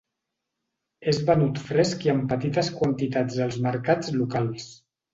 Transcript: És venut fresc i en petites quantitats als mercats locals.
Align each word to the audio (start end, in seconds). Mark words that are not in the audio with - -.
És 1.11 1.19
venut 1.27 1.61
fresc 1.67 2.07
i 2.09 2.13
en 2.15 2.25
petites 2.33 2.75
quantitats 2.81 3.41
als 3.49 3.63
mercats 3.71 4.15
locals. 4.21 4.71